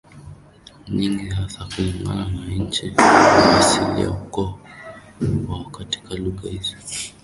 [0.97, 4.59] nyingi hasa kulingana na nchi ya asili ya ukoo
[5.49, 6.77] wao Kati ya lugha hizo